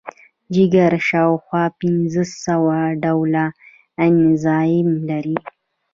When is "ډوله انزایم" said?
3.03-4.89